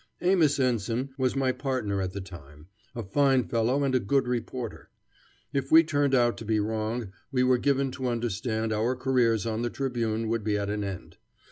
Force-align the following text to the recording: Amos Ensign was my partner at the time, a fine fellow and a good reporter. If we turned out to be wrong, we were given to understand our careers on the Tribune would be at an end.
Amos 0.19 0.59
Ensign 0.59 1.11
was 1.15 1.35
my 1.35 1.51
partner 1.51 2.01
at 2.01 2.11
the 2.11 2.21
time, 2.21 2.65
a 2.95 3.03
fine 3.03 3.43
fellow 3.43 3.83
and 3.83 3.93
a 3.93 3.99
good 3.99 4.27
reporter. 4.27 4.89
If 5.53 5.71
we 5.71 5.83
turned 5.83 6.15
out 6.15 6.37
to 6.37 6.43
be 6.45 6.59
wrong, 6.59 7.13
we 7.31 7.43
were 7.43 7.59
given 7.59 7.91
to 7.91 8.07
understand 8.07 8.73
our 8.73 8.95
careers 8.95 9.45
on 9.45 9.61
the 9.61 9.69
Tribune 9.69 10.27
would 10.27 10.43
be 10.43 10.57
at 10.57 10.71
an 10.71 10.83
end. 10.83 11.17